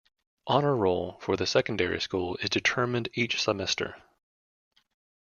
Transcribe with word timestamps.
Honour 0.47 0.75
Roll 0.77 1.19
for 1.21 1.37
the 1.37 1.45
secondary 1.45 2.01
school 2.01 2.35
is 2.37 2.49
determined 2.49 3.09
each 3.13 3.39
semester. 3.39 4.01